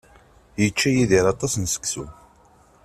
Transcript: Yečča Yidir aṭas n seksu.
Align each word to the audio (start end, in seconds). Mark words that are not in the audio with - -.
Yečča 0.61 0.89
Yidir 0.91 1.25
aṭas 1.33 1.53
n 1.57 1.65
seksu. 1.73 2.05